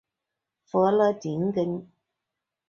[0.63, 1.87] 弗勒宁根。